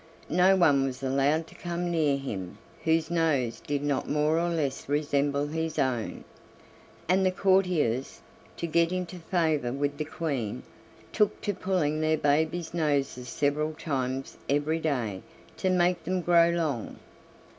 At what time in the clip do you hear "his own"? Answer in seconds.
5.45-6.23